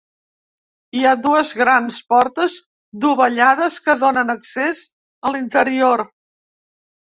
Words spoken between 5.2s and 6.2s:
a l'interior.